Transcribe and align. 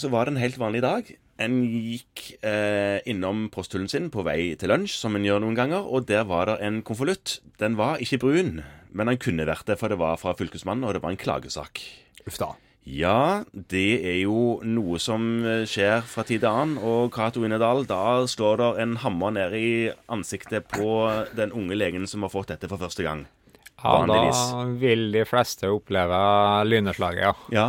så 0.00 0.10
var 0.12 0.26
det 0.26 0.34
en 0.34 0.42
helt 0.42 0.58
vanlig 0.60 0.80
dag. 0.84 1.10
En 1.40 1.60
gikk 1.64 2.24
eh, 2.44 2.98
innom 3.08 3.46
posthullen 3.52 3.88
sin 3.88 4.10
på 4.12 4.24
vei 4.26 4.54
til 4.60 4.72
lunsj, 4.72 4.96
som 5.00 5.16
en 5.16 5.24
gjør 5.24 5.40
noen 5.44 5.56
ganger, 5.56 5.86
og 5.88 6.08
der 6.10 6.26
var 6.28 6.50
det 6.50 6.58
en 6.66 6.80
konvolutt. 6.84 7.38
Den 7.60 7.78
var 7.80 8.00
ikke 8.02 8.20
brun, 8.24 8.58
men 8.92 9.08
den 9.12 9.20
kunne 9.22 9.46
vært 9.48 9.68
det, 9.70 9.78
for 9.80 9.92
det 9.92 10.00
var 10.00 10.18
fra 10.20 10.34
Fylkesmannen, 10.36 10.84
og 10.88 10.96
det 10.96 11.04
var 11.04 11.14
en 11.14 11.20
klagesak. 11.20 11.80
Uff 12.28 12.36
da. 12.40 12.50
Ja, 12.88 13.44
det 13.52 14.00
er 14.08 14.16
jo 14.22 14.58
noe 14.64 14.96
som 15.00 15.24
skjer 15.68 16.00
fra 16.08 16.24
tid 16.26 16.40
til 16.42 16.48
annen. 16.48 16.78
Og 16.80 17.10
Cato 17.14 17.42
Innedal, 17.44 17.84
da 17.88 18.24
står 18.28 18.56
det 18.60 18.68
en 18.84 18.94
hammer 19.02 19.34
ned 19.36 19.56
i 19.56 19.68
ansiktet 20.10 20.68
på 20.72 20.88
den 21.36 21.52
unge 21.56 21.76
legen 21.76 22.08
som 22.10 22.24
har 22.24 22.32
fått 22.32 22.54
dette 22.54 22.70
for 22.72 22.80
første 22.80 23.04
gang. 23.04 23.26
Ja, 23.80 23.94
Vanligvis. 24.00 24.40
da 24.52 24.64
vil 24.80 25.06
de 25.12 25.22
fleste 25.28 25.68
oppleve 25.72 26.16
lynnedslaget, 26.68 27.22
ja. 27.24 27.32
Ja, 27.54 27.68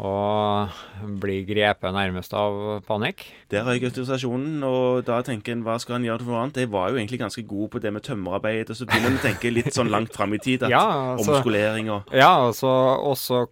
Og 0.00 0.72
bli 1.20 1.42
grepet 1.46 1.92
nærmest 1.94 2.32
av 2.34 2.80
panikk. 2.88 3.20
der 3.52 3.62
røyk 3.66 3.84
autorisasjonen, 3.90 4.62
og 4.64 5.04
da 5.04 5.20
tenker 5.22 5.52
en 5.52 5.62
hva 5.62 5.76
skal 5.78 5.98
en 5.98 6.06
gjøre 6.08 6.24
for 6.24 6.32
noe 6.32 6.40
annet? 6.42 6.56
Jeg 6.64 6.70
var 6.72 6.90
jo 6.90 6.96
egentlig 6.96 7.20
ganske 7.20 7.44
god 7.46 7.68
på 7.70 7.82
det 7.84 7.92
med 7.92 8.02
tømmerarbeid, 8.02 8.70
og 8.72 8.76
så 8.76 8.86
begynner 8.88 9.12
en 9.12 9.20
å 9.20 9.22
tenke 9.22 9.52
litt 9.52 9.70
sånn 9.76 9.92
langt 9.92 10.16
fram 10.16 10.32
i 10.34 10.40
tid. 10.42 10.64
At 10.64 10.70
Ja, 10.74 10.82
altså- 11.14 11.36
Omskolering 11.36 11.90
og 11.92 12.10
Ja, 12.16 12.32
og 12.48 12.54
så, 12.58 12.72
og 13.04 13.16
så 13.20 13.44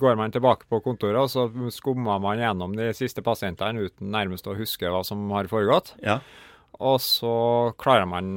går 0.00 0.16
man 0.16 0.32
tilbake 0.32 0.66
på 0.70 0.80
kontoret, 0.82 1.20
og 1.20 1.28
så 1.30 1.46
skummer 1.70 2.18
man 2.18 2.38
gjennom 2.40 2.74
de 2.74 2.90
siste 2.96 3.22
pasientene 3.22 3.84
uten 3.86 4.10
nærmest 4.10 4.48
å 4.48 4.56
huske 4.56 4.88
hva 4.90 5.04
som 5.04 5.28
har 5.36 5.44
foregått. 5.52 5.94
Ja. 6.02 6.20
Og 6.80 6.96
så 7.04 7.30
klarer 7.80 8.06
man 8.08 8.28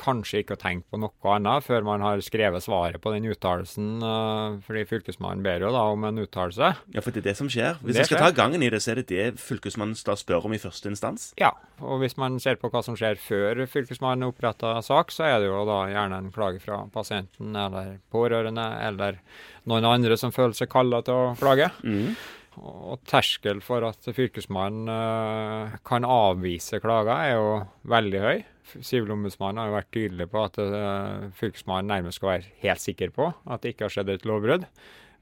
kanskje 0.00 0.40
ikke 0.40 0.56
å 0.56 0.60
tenke 0.60 0.88
på 0.88 1.00
noe 1.00 1.32
annet 1.34 1.64
før 1.66 1.84
man 1.84 2.00
har 2.00 2.22
skrevet 2.24 2.64
svaret 2.64 3.02
på 3.04 3.12
den 3.12 3.28
uttalelsen, 3.28 3.90
eh, 4.00 4.56
fordi 4.64 4.84
fylkesmannen 4.88 5.42
ber 5.44 5.60
jo 5.66 5.72
da 5.74 5.82
om 5.92 6.06
en 6.08 6.22
uttalelse. 6.24 6.70
ja, 6.94 7.00
for 7.04 7.12
det 7.12 7.20
er 7.20 7.28
det 7.30 7.36
som 7.36 7.50
skjer. 7.52 7.76
Hvis 7.82 7.96
jeg 8.00 8.08
skal 8.08 8.18
skjer. 8.18 8.32
ta 8.32 8.38
gangen 8.38 8.62
i 8.64 8.70
det, 8.72 8.80
så 8.80 8.94
er 8.94 9.02
det 9.02 9.06
det 9.12 9.26
fylkesmannen 9.42 9.96
da 10.06 10.16
spør 10.16 10.46
om 10.48 10.54
i 10.56 10.58
første 10.62 10.88
instans. 10.88 11.34
Ja, 11.36 11.52
og 11.82 12.00
hvis 12.00 12.16
man 12.16 12.40
ser 12.40 12.56
på 12.56 12.70
hva 12.72 12.82
som 12.82 12.96
skjer 12.96 13.20
før 13.20 13.66
fylkesmannen 13.68 14.24
oppretter 14.30 14.80
sak, 14.82 15.12
så 15.12 15.28
er 15.28 15.40
det 15.40 15.50
jo 15.50 15.64
da 15.68 15.82
gjerne 15.92 16.16
en 16.22 16.32
klage 16.32 16.62
fra 16.64 16.86
pasienten 16.92 17.54
eller 17.56 17.98
pårørende 18.12 18.66
eller 18.88 19.20
noen 19.66 19.84
andre 19.84 20.16
som 20.16 20.32
føler 20.32 20.56
seg 20.56 20.70
kalla 20.72 21.02
til 21.02 21.14
å 21.14 21.36
klage. 21.36 21.70
Mhm. 21.84 22.16
Og 22.56 23.00
terskel 23.04 23.60
for 23.64 23.84
at 23.84 24.06
fylkesmannen 24.16 24.88
eh, 24.88 25.78
kan 25.86 26.06
avvise 26.08 26.80
klager 26.80 27.12
er 27.14 27.32
jo 27.34 27.50
veldig 27.92 28.22
høy. 28.22 28.44
Sivilombudsmannen 28.80 29.60
har 29.60 29.68
jo 29.70 29.76
vært 29.76 29.92
tydelig 29.94 30.28
på 30.32 30.44
at 30.46 30.60
eh, 30.62 31.26
fylkesmannen 31.36 31.92
nærmest 31.92 32.20
skal 32.20 32.32
være 32.32 32.54
helt 32.64 32.82
sikker 32.82 33.12
på 33.14 33.28
at 33.44 33.62
det 33.62 33.74
ikke 33.74 33.86
har 33.86 33.96
skjedd 33.96 34.14
et 34.14 34.26
lovbrudd 34.28 34.64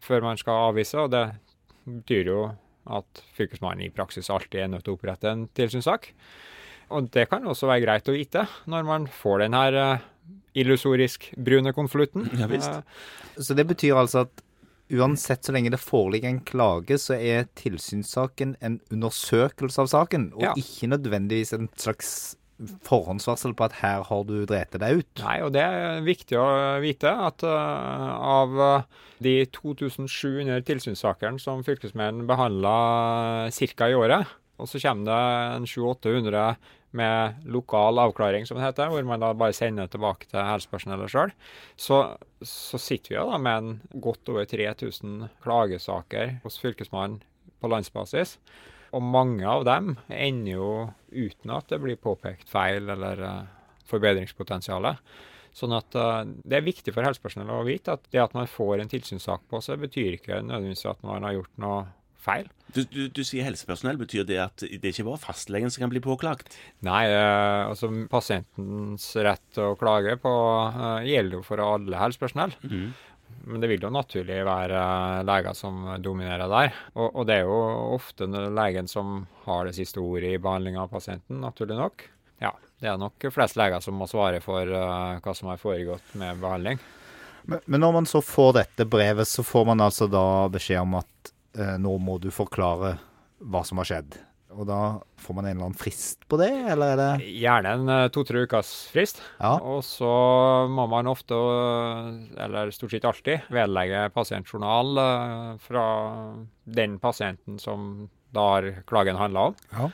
før 0.04 0.24
man 0.28 0.40
skal 0.40 0.70
avvise. 0.70 1.00
og 1.00 1.10
Det 1.10 1.26
betyr 1.84 2.30
jo 2.30 2.40
at 2.94 3.22
fylkesmannen 3.36 3.86
i 3.86 3.92
praksis 3.94 4.30
alltid 4.30 4.60
er 4.60 4.72
nødt 4.72 4.86
til 4.86 4.94
å 4.94 4.98
opprette 4.98 5.30
en 5.30 5.46
tilsynssak. 5.56 6.12
Og 6.94 7.08
det 7.14 7.28
kan 7.30 7.46
også 7.48 7.68
være 7.70 7.82
greit 7.86 8.10
å 8.10 8.14
vite 8.14 8.44
når 8.70 8.86
man 8.86 9.06
får 9.10 9.46
den 9.46 9.56
her 9.56 9.80
eh, 9.80 10.08
illusorisk 10.62 11.32
brune 11.34 11.74
konvolutten. 11.74 12.28
Ja. 12.38 12.82
Så 13.40 13.56
det 13.58 13.66
betyr 13.66 13.98
altså 13.98 14.28
at 14.28 14.43
uansett 14.92 15.44
så 15.44 15.54
lenge 15.54 15.72
det 15.72 15.80
foreligger 15.80 16.28
en 16.28 16.40
klage, 16.44 16.98
så 17.00 17.16
er 17.16 17.48
tilsynssaken 17.56 18.56
en 18.60 18.80
undersøkelse 18.92 19.80
av 19.80 19.90
saken, 19.92 20.32
og 20.34 20.42
Ja. 20.42 20.54
ikke 20.56 20.90
nødvendigvis 20.92 21.52
en 21.56 21.68
slags 21.76 22.36
forhåndsvarsel 22.86 23.54
på 23.54 23.64
at 23.64 23.72
her 23.80 24.04
har 24.06 24.22
du 24.24 24.44
drept 24.46 24.78
deg 24.78 25.00
ut. 25.00 25.22
Nei, 25.24 25.40
og 25.42 25.52
det 25.52 25.62
er 25.62 26.04
viktig 26.06 26.38
å 26.38 26.80
vite 26.80 27.10
at 27.10 27.42
uh, 27.42 28.14
av 28.20 28.54
eh, 28.60 28.82
de 29.26 29.34
2700 29.50 30.62
tilsynssakene 30.68 31.40
som 31.42 31.64
fylkesmenn 31.66 32.26
behandla 32.30 33.50
ca. 33.50 33.88
i 33.90 33.98
året, 33.98 34.30
og 34.58 34.70
så 34.70 34.78
kommer 34.78 35.10
det 35.10 35.58
en 35.58 35.66
700-800 35.66 36.56
med 36.96 37.42
lokal 37.50 37.98
avklaring, 38.02 38.46
som 38.46 38.58
det 38.58 38.66
heter, 38.66 38.92
hvor 38.92 39.06
man 39.08 39.22
da 39.22 39.32
bare 39.36 39.56
sender 39.56 39.90
tilbake 39.90 40.28
til 40.30 40.44
helsepersonellet 40.46 41.12
sjøl, 41.12 41.34
så, 41.80 41.98
så 42.40 42.80
sitter 42.80 43.14
vi 43.14 43.18
jo 43.18 43.26
da 43.32 43.40
med 43.42 43.58
en 43.58 44.00
godt 44.06 44.32
over 44.32 44.48
3000 44.50 45.28
klagesaker 45.44 46.38
hos 46.44 46.60
Fylkesmannen 46.62 47.20
på 47.60 47.70
landsbasis. 47.72 48.38
Og 48.94 49.02
mange 49.02 49.46
av 49.50 49.66
dem 49.66 49.96
ender 50.06 50.52
jo 50.54 50.72
uten 51.10 51.54
at 51.54 51.70
det 51.72 51.82
blir 51.82 51.98
påpekt 51.98 52.48
feil 52.50 52.86
eller 52.94 53.22
forbedringspotensialet. 53.90 53.90
forbedringspotensial. 53.90 54.92
Sånn 55.54 55.74
at 55.76 55.94
uh, 55.94 56.24
Det 56.26 56.58
er 56.58 56.66
viktig 56.66 56.94
for 56.94 57.06
helsepersonell 57.06 57.52
å 57.54 57.66
vite 57.66 57.94
at 57.94 58.08
det 58.10 58.22
at 58.22 58.34
man 58.34 58.50
får 58.50 58.82
en 58.82 58.90
tilsynssak 58.90 59.46
på 59.50 59.60
seg, 59.62 59.82
betyr 59.84 60.16
ikke 60.16 60.40
nødvendigvis 60.42 60.86
at 60.90 61.04
man 61.06 61.26
har 61.26 61.36
gjort 61.36 61.62
noe 61.62 61.84
feil. 62.24 62.50
Du, 62.74 62.82
du, 62.90 63.06
du 63.12 63.22
sier 63.22 63.46
helsepersonell. 63.46 64.00
Betyr 64.00 64.26
det 64.26 64.40
at 64.42 64.64
det 64.64 64.90
ikke 64.90 65.06
bare 65.06 65.22
fastlegen 65.22 65.70
som 65.70 65.84
kan 65.84 65.92
bli 65.92 66.02
påklagt? 66.02 66.56
Nei, 66.86 67.04
eh, 67.12 67.60
altså 67.68 67.90
pasientens 68.10 69.06
rett 69.22 69.44
til 69.54 69.70
å 69.70 69.78
klage 69.78 70.16
på 70.22 70.32
eh, 70.66 71.10
gjelder 71.12 71.38
jo 71.38 71.44
for 71.46 71.62
alle 71.62 72.00
helsepersonell. 72.00 72.56
Men 73.44 73.60
det 73.60 73.68
vil 73.68 73.84
jo 73.84 73.92
naturlig 73.92 74.40
være 74.46 74.80
leger 75.26 75.56
som 75.58 75.84
dominerer 76.02 76.50
der. 76.50 76.74
Og, 76.94 77.08
og 77.10 77.28
det 77.28 77.38
er 77.40 77.48
jo 77.48 77.60
ofte 77.94 78.28
legen 78.28 78.88
som 78.90 79.24
har 79.44 79.68
det 79.68 79.76
siste 79.76 80.00
ordet 80.00 80.34
i 80.34 80.40
behandlinga 80.42 80.84
av 80.84 80.92
pasienten, 80.92 81.42
naturlig 81.44 81.76
nok. 81.78 82.06
Ja, 82.42 82.54
det 82.80 82.90
er 82.90 83.00
nok 83.00 83.26
flest 83.34 83.58
leger 83.60 83.84
som 83.84 83.98
må 84.00 84.08
svare 84.10 84.40
for 84.44 84.68
uh, 84.68 85.20
hva 85.22 85.36
som 85.36 85.50
har 85.52 85.60
foregått 85.60 86.16
med 86.20 86.40
behandling. 86.42 86.80
Men, 87.44 87.60
men 87.66 87.84
når 87.84 87.96
man 87.98 88.08
så 88.08 88.22
får 88.24 88.54
dette 88.60 88.88
brevet, 88.88 89.28
så 89.28 89.44
får 89.44 89.68
man 89.68 89.84
altså 89.84 90.08
da 90.08 90.24
beskjed 90.52 90.80
om 90.80 90.96
at 91.02 91.33
nå 91.54 91.98
må 92.02 92.18
du 92.18 92.30
forklare 92.34 92.96
hva 93.44 93.60
som 93.66 93.78
har 93.78 93.90
skjedd. 93.90 94.16
Og 94.54 94.66
da 94.68 94.80
får 95.18 95.36
man 95.36 95.46
en 95.48 95.56
eller 95.56 95.66
annen 95.68 95.78
frist 95.78 96.26
på 96.30 96.38
det, 96.38 96.50
eller 96.70 96.94
er 96.94 97.00
det 97.00 97.30
Gjerne 97.42 97.72
en 97.74 97.90
eh, 97.90 98.08
to-tre 98.14 98.44
ukers 98.46 98.70
frist. 98.92 99.20
Ja. 99.40 99.56
Og 99.58 99.82
så 99.86 100.10
må 100.70 100.86
man 100.90 101.10
ofte, 101.10 101.38
eller 102.44 102.70
stort 102.74 102.94
sett 102.94 103.06
alltid, 103.08 103.48
vedlegge 103.54 104.06
pasientjournal 104.14 105.02
eh, 105.02 105.48
fra 105.64 105.86
den 106.64 106.98
pasienten 107.02 107.58
som 107.62 108.06
da 108.34 108.46
har 108.56 108.70
klagen 108.90 109.18
handla 109.18 109.50
om. 109.50 109.58
Ja. 109.74 109.90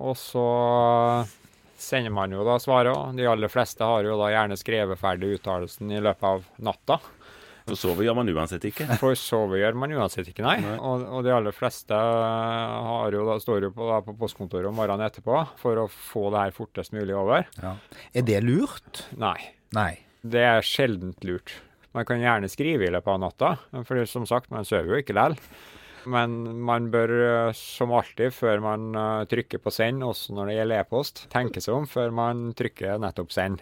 Og 0.00 0.16
så 0.16 0.46
sender 1.80 2.12
man 2.12 2.32
jo 2.32 2.44
da 2.44 2.58
svaret, 2.60 3.16
de 3.16 3.28
aller 3.28 3.52
fleste 3.52 3.84
har 3.84 4.04
jo 4.04 4.16
da 4.20 4.28
gjerne 4.32 4.56
skrevet 4.60 5.00
ferdig 5.00 5.36
uttalelsen 5.38 5.92
i 5.92 6.00
løpet 6.00 6.28
av 6.28 6.44
natta. 6.60 7.00
For 7.68 7.78
sove 7.78 8.04
gjør 8.06 8.16
man 8.18 8.30
uansett 8.32 8.64
ikke. 8.70 8.86
For 9.00 9.16
sove 9.18 9.58
gjør 9.60 9.78
man 9.78 9.92
uansett 9.96 10.28
ikke, 10.32 10.44
nei. 10.46 10.58
Og, 10.78 11.04
og 11.06 11.24
de 11.26 11.32
aller 11.34 11.54
fleste 11.54 11.96
har 11.96 13.16
jo 13.16 13.24
da, 13.28 13.38
står 13.42 13.66
jo 13.68 13.72
på, 13.76 13.88
da, 13.90 14.00
på 14.06 14.14
postkontoret 14.20 14.68
om 14.70 14.76
morgenen 14.78 15.06
etterpå 15.06 15.42
for 15.60 15.80
å 15.84 15.88
få 15.90 16.28
det 16.34 16.44
her 16.46 16.54
fortest 16.56 16.94
mulig 16.96 17.16
over. 17.16 17.48
ja. 17.62 17.74
Er 18.14 18.24
det 18.26 18.40
lurt? 18.44 19.04
Nei. 19.20 19.36
Nei. 19.76 19.92
Det 20.20 20.42
er 20.44 20.64
sjeldent 20.66 21.22
lurt. 21.24 21.54
Man 21.96 22.06
kan 22.06 22.22
gjerne 22.22 22.48
skrive 22.50 22.86
i 22.86 22.90
løpet 22.94 23.10
av 23.10 23.20
natta, 23.22 23.52
for 23.86 24.04
som 24.06 24.26
sagt, 24.28 24.50
man 24.54 24.66
sover 24.68 24.92
jo 24.92 25.00
ikke 25.02 25.16
likevel. 25.16 25.38
Men 26.10 26.36
man 26.64 26.86
bør, 26.92 27.10
eh, 27.26 27.52
som 27.58 27.90
alltid, 27.92 28.32
før 28.32 28.62
man 28.64 28.86
eh, 28.96 29.24
trykker 29.28 29.60
på 29.60 29.72
send, 29.74 30.00
også 30.06 30.32
når 30.36 30.48
det 30.48 30.54
gjelder 30.56 30.80
e-post, 30.80 31.24
tenke 31.32 31.60
seg 31.60 31.76
om 31.76 31.88
før 31.90 32.14
man 32.16 32.46
trykker 32.56 32.96
nettopp 33.02 33.34
send. 33.36 33.60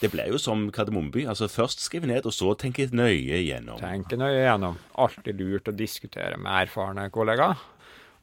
Det 0.00 0.08
ble 0.08 0.24
jo 0.30 0.38
som 0.40 0.68
Kardemommeby. 0.72 1.26
Altså 1.28 1.48
først 1.50 1.82
skrive 1.84 2.08
ned, 2.08 2.24
og 2.28 2.32
så 2.32 2.54
tenke 2.58 2.88
nøye 2.92 3.42
gjennom. 3.44 3.80
Tenke 3.82 4.16
nøye 4.20 4.46
gjennom. 4.46 4.78
Alltid 5.00 5.42
lurt 5.42 5.68
å 5.68 5.76
diskutere 5.76 6.38
med 6.40 6.64
erfarne 6.64 7.10
kollegaer, 7.12 7.60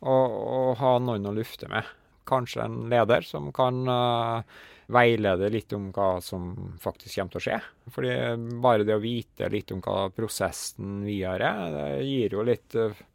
og, 0.01 0.37
og 0.37 0.71
ha 0.81 0.95
noen 1.03 1.29
å 1.29 1.35
lufte 1.37 1.69
med. 1.71 1.85
Kanskje 2.27 2.65
en 2.65 2.79
leder 2.91 3.23
som 3.23 3.51
kan 3.55 3.83
uh, 3.87 4.57
veilede 4.91 5.51
litt 5.53 5.73
om 5.77 5.91
hva 5.95 6.17
som 6.23 6.49
faktisk 6.81 7.19
kommer 7.19 7.35
til 7.35 7.39
å 7.39 7.45
skje. 7.45 7.59
Fordi 7.93 8.15
bare 8.63 8.87
det 8.87 8.97
å 8.97 9.03
vite 9.03 9.51
litt 9.53 9.71
om 9.75 9.83
hva 9.85 10.07
prosessen 10.15 11.03
videre 11.05 11.53
er, 11.53 11.77
det 11.77 12.07
gir 12.09 12.35
jo 12.39 12.47
litt 12.47 12.75
uh, 12.79 13.05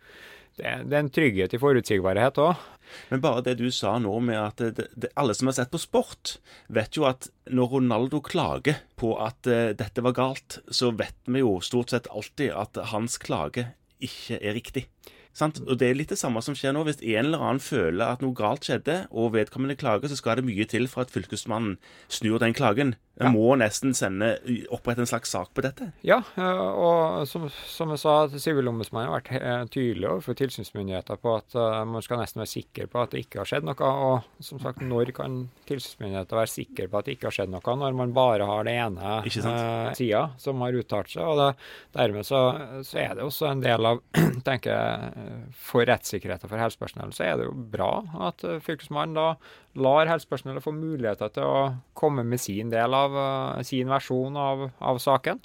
det, 0.56 0.72
det 0.86 0.96
er 0.96 1.00
en 1.00 1.12
trygghet 1.12 1.54
i 1.56 1.60
forutsigbarhet 1.60 2.40
òg. 2.42 2.64
Men 3.10 3.22
bare 3.24 3.44
det 3.46 3.56
du 3.60 3.68
sa 3.74 3.96
nå 4.02 4.14
med 4.24 4.38
at 4.40 4.62
det, 4.76 4.88
det, 4.94 5.12
alle 5.18 5.36
som 5.36 5.50
har 5.50 5.58
sett 5.58 5.72
på 5.72 5.80
sport, 5.82 6.36
vet 6.72 6.98
jo 6.98 7.06
at 7.08 7.30
når 7.52 7.76
Ronaldo 7.76 8.22
klager 8.24 8.82
på 9.00 9.14
at 9.22 9.48
uh, 9.50 9.72
dette 9.76 10.04
var 10.04 10.16
galt, 10.16 10.60
så 10.70 10.92
vet 10.96 11.16
vi 11.26 11.44
jo 11.44 11.58
stort 11.64 11.94
sett 11.94 12.10
alltid 12.12 12.54
at 12.56 12.80
hans 12.92 13.18
klage 13.22 13.70
ikke 14.02 14.38
er 14.40 14.56
riktig. 14.58 14.86
Sant? 15.36 15.62
Og 15.64 15.78
Det 15.80 15.88
er 15.88 15.96
litt 15.96 16.12
det 16.12 16.20
samme 16.20 16.42
som 16.44 16.56
skjer 16.56 16.74
nå. 16.76 16.84
Hvis 16.84 17.00
en 17.00 17.30
eller 17.30 17.40
annen 17.40 17.62
føler 17.64 18.04
at 18.04 18.24
noe 18.24 18.36
galt 18.36 18.68
skjedde, 18.68 19.06
og 19.10 19.32
vedkommende 19.36 19.78
klager, 19.80 20.10
så 20.12 20.18
skal 20.20 20.38
det 20.38 20.46
mye 20.48 20.66
til 20.68 20.88
for 20.92 21.06
at 21.06 21.14
fylkesmannen 21.14 21.78
snur 22.12 22.42
den 22.42 22.56
klagen. 22.56 22.94
En 23.20 23.34
må 23.34 23.52
nesten 23.60 23.92
sende, 23.96 24.30
opprette 24.72 25.04
en 25.04 25.08
slags 25.08 25.32
sak 25.34 25.50
på 25.52 25.64
dette. 25.64 25.90
Ja, 26.06 26.22
eh, 26.40 26.62
og 26.72 27.26
som, 27.28 27.44
som 27.68 27.92
jeg 27.92 28.00
sa, 28.00 28.14
Sivilombudsmannen 28.32 29.10
har 29.10 29.20
vært 29.20 29.32
eh, 29.36 29.64
tydelig 29.72 30.08
overfor 30.08 30.38
tilsynsmyndigheter 30.40 31.20
på 31.20 31.34
at 31.36 31.56
man 31.88 32.04
skal 32.04 32.22
nesten 32.22 32.40
være 32.40 32.52
sikker 32.54 32.88
på 32.90 33.02
at 33.02 33.12
det 33.12 33.26
ikke 33.26 33.42
har 33.42 33.50
skjedd 33.50 33.68
noe. 33.68 33.90
Og 34.08 34.44
som 34.44 34.60
sagt, 34.62 34.80
når 34.86 35.12
kan 35.16 35.36
tilsynsmyndigheter 35.68 36.40
være 36.40 36.52
sikre 36.54 36.88
på 36.88 37.00
at 37.00 37.08
det 37.08 37.16
ikke 37.18 37.28
har 37.28 37.36
skjedd 37.36 37.52
noe, 37.52 37.76
når 37.82 37.98
man 38.00 38.14
bare 38.16 38.48
har 38.48 38.66
det 38.66 38.76
ene 38.80 39.16
uh, 39.20 39.92
sida 39.98 40.22
som 40.40 40.64
har 40.64 40.80
uttalt 40.80 41.12
seg? 41.12 41.26
og 41.26 41.40
det, 41.40 41.50
Dermed 41.92 42.26
så, 42.26 42.40
så, 42.86 42.98
er 43.02 43.16
det 43.18 43.26
også 43.26 43.50
en 43.50 43.64
del 43.64 43.88
av 43.92 44.00
tenker 44.48 44.72
jeg, 44.72 45.52
For 45.58 45.84
rettssikkerheten 45.88 46.50
for 46.50 46.60
helsepersonell 46.62 47.12
så 47.14 47.26
er 47.28 47.36
det 47.38 47.50
jo 47.50 47.56
bra 47.76 47.92
at 48.30 48.44
fylkesmannen 48.64 49.18
da 49.18 49.28
lar 49.72 50.06
helsepersonellet 50.06 50.64
få 50.64 50.72
muligheter 50.76 51.32
til 51.32 51.48
å 51.48 51.60
komme 51.96 52.24
med 52.28 52.40
sin 52.40 52.70
del 52.72 52.94
av 52.94 53.01
uh, 53.10 53.62
sin 53.66 53.90
versjon 53.90 54.36
av, 54.38 54.68
av, 54.78 55.00
saken. 55.02 55.40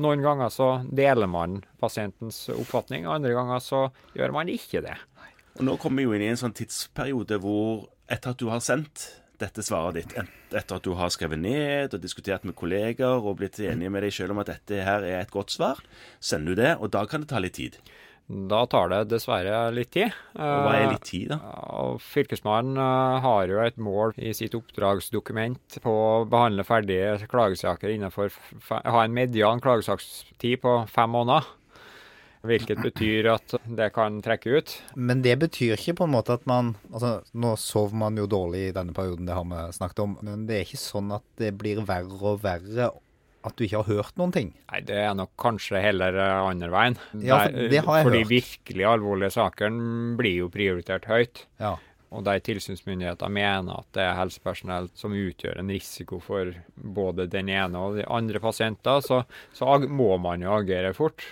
Noen 0.00 0.24
ganger 0.24 0.52
så 0.52 0.68
deler 0.88 1.28
man 1.28 1.60
pasientens 1.82 2.46
oppfatning, 2.54 3.04
andre 3.04 3.34
ganger 3.36 3.60
så 3.60 3.82
gjør 4.16 4.32
man 4.38 4.52
ikke 4.52 4.84
det. 4.86 4.96
Og 5.58 5.66
Nå 5.68 5.76
kommer 5.80 6.00
vi 6.00 6.08
jo 6.08 6.14
inn 6.16 6.24
i 6.24 6.30
en 6.32 6.40
sånn 6.40 6.56
tidsperiode 6.56 7.36
hvor 7.42 7.90
etter 8.12 8.32
at 8.32 8.40
du 8.40 8.48
har 8.48 8.62
sendt 8.64 9.10
dette 9.42 9.64
svaret 9.64 9.98
ditt, 9.98 10.14
etter 10.54 10.78
at 10.78 10.84
du 10.84 10.92
har 10.98 11.10
skrevet 11.12 11.40
ned 11.40 11.96
og 11.96 12.02
diskutert 12.02 12.44
med 12.46 12.56
kolleger 12.58 13.18
og 13.18 13.40
blitt 13.40 13.58
enig 13.62 13.90
med 13.90 14.04
deg 14.04 14.14
sjøl 14.14 14.34
om 14.34 14.42
at 14.42 14.52
dette 14.52 14.84
her 14.86 15.04
er 15.06 15.18
et 15.22 15.34
godt 15.34 15.54
svar, 15.54 15.82
sender 16.22 16.54
du 16.54 16.62
det, 16.62 16.72
og 16.78 16.92
da 16.94 17.04
kan 17.10 17.24
det 17.24 17.32
ta 17.32 17.42
litt 17.42 17.58
tid. 17.58 17.78
Da 18.26 18.62
tar 18.70 18.88
det 18.88 19.00
dessverre 19.10 19.56
litt 19.74 19.90
tid. 19.92 20.12
Hva 20.36 20.72
er 20.76 20.92
litt 20.92 21.04
tid, 21.08 21.32
da? 21.32 21.38
Uh, 21.42 21.96
Fylkesmannen 22.00 22.78
uh, 22.78 23.18
har 23.24 23.50
jo 23.50 23.58
et 23.64 23.80
mål 23.82 24.14
i 24.16 24.32
sitt 24.36 24.54
oppdragsdokument 24.56 25.80
på 25.82 25.92
å 25.92 26.22
behandle 26.30 26.64
ferdige 26.64 27.26
klagesaker 27.30 27.92
innenfor 27.92 28.32
ha 28.70 29.02
en 29.02 29.16
median 29.16 29.60
klagesakstid 29.62 30.62
på 30.62 30.76
fem 30.92 31.12
måneder. 31.12 31.50
Hvilket 32.46 32.80
betyr 32.86 33.28
at 33.34 33.56
det 33.66 33.92
kan 33.94 34.22
trekke 34.24 34.56
ut. 34.56 34.76
Men 34.94 35.20
det 35.26 35.36
betyr 35.42 35.76
ikke 35.76 35.98
på 36.00 36.08
en 36.08 36.16
måte 36.16 36.38
at 36.38 36.48
man 36.50 36.76
altså 36.90 37.18
Nå 37.36 37.54
sover 37.60 37.98
man 38.06 38.18
jo 38.18 38.30
dårlig 38.30 38.68
i 38.70 38.74
denne 38.74 38.96
perioden, 38.96 39.28
det 39.28 39.36
har 39.36 39.46
vi 39.50 39.66
snakket 39.76 40.06
om. 40.06 40.16
Men 40.24 40.46
det 40.48 40.60
er 40.60 40.68
ikke 40.68 40.80
sånn 40.80 41.12
at 41.18 41.26
det 41.42 41.52
blir 41.58 41.84
verre 41.86 42.22
og 42.32 42.40
verre 42.46 42.94
at 43.42 43.56
du 43.58 43.64
ikke 43.66 43.82
har 43.82 43.98
hørt 43.98 44.18
noen 44.20 44.34
ting? 44.34 44.50
Nei, 44.70 44.82
det 44.86 44.98
er 45.02 45.14
nok 45.18 45.32
kanskje 45.40 45.82
heller 45.82 46.16
eh, 46.16 46.34
andre 46.46 46.70
veien. 46.72 46.98
Ja, 47.20 47.44
for 47.44 47.72
det 47.72 47.84
har 47.86 48.00
jeg 48.00 48.08
Fordi 48.08 48.20
hørt. 48.20 48.28
de 48.28 48.36
virkelig 48.36 48.90
alvorlige 48.92 49.34
sakene 49.34 50.18
blir 50.18 50.44
jo 50.44 50.52
prioritert 50.52 51.08
høyt. 51.10 51.46
Ja. 51.62 51.76
Og 52.12 52.24
der 52.26 52.42
tilsynsmyndigheter 52.44 53.30
mener 53.32 53.80
at 53.80 53.88
det 53.96 54.04
er 54.04 54.18
helsepersonell 54.18 54.90
som 54.98 55.14
utgjør 55.16 55.62
en 55.62 55.72
risiko 55.72 56.18
for 56.20 56.52
både 56.76 57.26
den 57.32 57.48
ene 57.52 57.80
og 57.80 57.96
de 57.96 58.04
andre 58.04 58.42
pasienter, 58.42 59.00
så, 59.04 59.22
så 59.56 59.78
må 59.88 60.10
man 60.20 60.44
jo 60.44 60.52
agere 60.58 60.92
fort. 60.96 61.24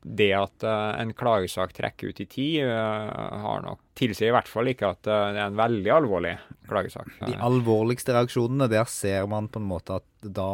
Det 0.00 0.30
at 0.36 0.64
uh, 0.64 0.92
en 1.00 1.14
klagesak 1.16 1.72
trekker 1.76 2.12
ut 2.12 2.20
i 2.20 2.28
tid, 2.28 2.68
uh, 2.68 3.40
har 3.46 3.64
nok 3.64 3.82
tilsier 3.96 4.30
i 4.30 4.36
hvert 4.36 4.48
fall 4.48 4.68
ikke 4.72 4.92
at 4.92 5.08
uh, 5.08 5.32
det 5.32 5.40
er 5.40 5.48
en 5.48 5.58
veldig 5.60 5.92
alvorlig 5.96 6.36
klagesak. 6.68 7.08
De 7.24 7.40
alvorligste 7.40 8.16
reaksjonene, 8.16 8.68
der 8.72 8.88
ser 8.92 9.28
man 9.28 9.48
på 9.52 9.60
en 9.60 9.68
måte 9.72 10.00
at 10.00 10.30
da 10.36 10.52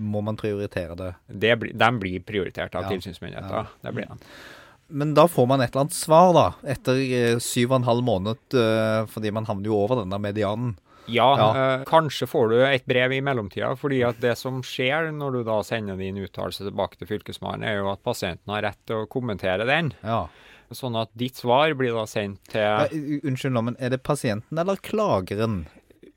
må 0.00 0.22
man 0.24 0.38
prioritere 0.40 0.96
det? 0.98 1.12
det 1.28 1.54
blir, 1.60 1.76
de 1.76 1.90
blir 2.00 2.24
prioritert 2.26 2.74
av 2.74 2.88
ja. 2.88 2.94
tilsynsmyndigheter. 2.94 3.68
Ja. 3.68 3.84
Det 3.86 3.94
blir 3.96 4.08
de. 4.10 4.18
Men 4.90 5.14
da 5.14 5.28
får 5.30 5.46
man 5.46 5.62
et 5.62 5.70
eller 5.70 5.86
annet 5.86 5.94
svar, 5.94 6.32
da. 6.34 6.46
Etter 6.72 6.98
eh, 6.98 7.38
syv 7.38 7.70
og 7.70 7.76
en 7.78 7.86
halv 7.86 8.02
måned, 8.06 8.40
uh, 8.58 9.06
fordi 9.10 9.30
man 9.30 9.46
havner 9.46 9.70
jo 9.70 9.76
over 9.78 10.02
denne 10.02 10.18
medianen. 10.18 10.74
Ja, 11.10 11.28
ja. 11.38 11.46
Øh, 11.58 11.84
kanskje 11.88 12.26
får 12.30 12.50
du 12.50 12.56
et 12.66 12.84
brev 12.86 13.12
i 13.12 13.22
mellomtida. 13.24 13.72
fordi 13.76 14.02
at 14.06 14.20
det 14.22 14.36
som 14.38 14.60
skjer 14.62 15.10
når 15.14 15.38
du 15.38 15.40
da 15.48 15.56
sender 15.66 15.96
din 15.98 16.20
uttalelse 16.22 16.66
tilbake 16.66 17.00
til 17.00 17.08
Fylkesmannen, 17.10 17.66
er 17.66 17.80
jo 17.80 17.90
at 17.90 18.02
pasienten 18.06 18.52
har 18.54 18.62
rett 18.68 18.78
til 18.86 19.02
å 19.02 19.08
kommentere 19.10 19.66
den. 19.66 19.92
Ja. 20.02 20.28
Sånn 20.70 20.94
at 20.94 21.10
ditt 21.18 21.40
svar 21.40 21.72
blir 21.74 21.96
da 21.96 22.04
sendt 22.06 22.52
til 22.52 22.62
ja, 22.62 22.86
Unnskyld, 23.26 23.58
men 23.58 23.78
er 23.82 23.90
det 23.90 24.04
pasienten 24.06 24.60
eller 24.60 24.78
klageren? 24.78 25.64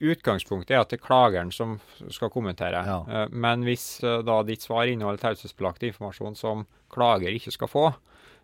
Utgangspunktet 0.03 0.75
er 0.75 0.81
at 0.83 0.91
det 0.91 0.99
er 0.99 1.05
klageren 1.05 1.51
som 1.55 1.77
skal 2.11 2.31
kommentere. 2.33 2.83
Ja. 2.87 2.99
Eh, 3.07 3.27
men 3.31 3.63
hvis 3.67 3.85
eh, 4.03 4.21
da 4.25 4.41
ditt 4.47 4.65
svar 4.65 4.89
inneholder 4.91 5.29
taushetsbelagt 5.29 5.85
informasjon 5.87 6.35
som 6.39 6.65
klager 6.93 7.33
ikke 7.33 7.53
skal 7.55 7.71
få, 7.71 7.85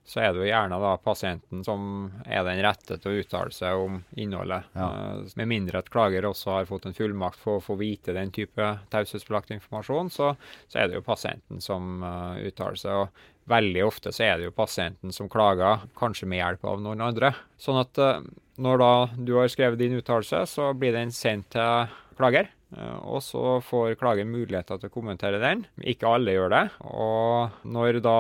så 0.06 0.22
er 0.24 0.34
det 0.34 0.42
jo 0.42 0.50
gjerne 0.50 0.80
da 0.82 0.92
pasienten 1.04 1.64
som 1.66 1.82
er 2.26 2.44
den 2.48 2.62
rette 2.66 2.98
til 2.98 3.12
å 3.12 3.22
uttale 3.22 3.54
seg 3.54 3.78
om 3.78 4.00
innholdet. 4.18 4.70
Ja. 4.74 4.88
Uh, 4.90 5.34
med 5.40 5.52
mindre 5.52 5.82
at 5.84 5.92
klager 5.94 6.26
også 6.30 6.56
har 6.56 6.70
fått 6.70 6.88
en 6.90 6.98
fullmakt 6.98 7.40
for 7.42 7.60
å 7.60 7.64
få 7.64 7.78
vite 7.80 8.16
den 8.18 8.34
type 8.36 8.72
taushetsbelagt 8.94 9.54
informasjon, 9.56 10.12
så, 10.14 10.34
så, 10.68 10.82
er 10.82 10.90
det 10.90 11.00
jo 11.00 11.06
pasienten 11.06 11.62
som 11.64 12.04
uh, 12.06 12.40
uttaler 12.42 12.80
seg. 12.80 13.06
og 13.06 13.50
Veldig 13.50 13.82
ofte 13.82 14.14
så 14.14 14.28
er 14.28 14.38
det 14.38 14.50
jo 14.50 14.58
pasienten 14.58 15.14
som 15.16 15.30
klager, 15.32 15.88
kanskje 15.98 16.30
med 16.30 16.42
hjelp 16.42 16.68
av 16.70 16.84
noen 16.86 17.02
andre. 17.02 17.34
Sånn 17.62 17.82
at 17.82 18.02
uh, 18.02 18.22
når 18.60 18.82
da 18.82 18.94
du 19.18 19.36
har 19.40 19.52
skrevet 19.52 19.82
din 19.82 19.98
uttalelse, 19.98 20.46
så 20.50 20.72
blir 20.78 20.98
den 20.98 21.14
sendt 21.16 21.52
til 21.56 21.90
klager. 22.20 22.50
Eh, 22.78 22.98
og 23.10 23.24
så 23.26 23.58
får 23.66 23.96
klager 24.00 24.28
muligheter 24.30 24.78
til 24.78 24.92
å 24.92 24.94
kommentere 24.94 25.42
den. 25.42 25.66
Ikke 25.82 26.12
alle 26.14 26.36
gjør 26.36 26.54
det. 26.54 26.64
Og 26.86 27.64
når 27.66 28.02
da 28.06 28.20